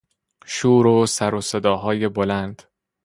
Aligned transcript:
شور 0.45 1.05
سروصداهای 1.05 2.07
بلند 2.07 2.61